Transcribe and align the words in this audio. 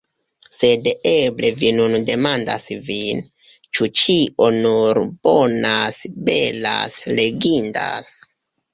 Sed 0.59 0.87
eble 1.09 1.51
vi 1.63 1.69
nun 1.79 2.07
demandas 2.07 2.65
vin, 2.89 3.23
ĉu 3.79 3.91
ĉio 4.01 4.51
nur 4.59 5.05
bonas, 5.23 6.05
belas, 6.33 7.03
legindas. 7.17 8.15